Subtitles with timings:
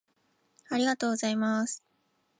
[0.69, 1.83] ありがとうございます。